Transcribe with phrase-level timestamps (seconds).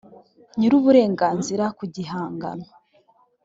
[0.57, 2.67] nyir uburenganzira ku gihangano